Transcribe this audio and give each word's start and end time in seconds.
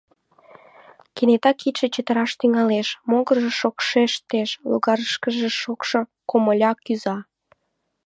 Кенета 1.15 1.51
кидше 1.59 1.87
чытыраш 1.93 2.31
тӱҥалеш, 2.39 2.87
могыржо 3.09 3.51
шокшештеш, 3.59 4.49
логарышкыже 4.69 5.49
шокшо 5.61 5.99
комыля 6.29 6.71
кӱза: 6.85 7.17